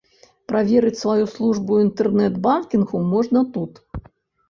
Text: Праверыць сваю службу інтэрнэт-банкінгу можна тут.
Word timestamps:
Праверыць 0.51 0.99
сваю 1.01 1.27
службу 1.35 1.79
інтэрнэт-банкінгу 1.85 3.07
можна 3.15 3.49
тут. 3.57 3.73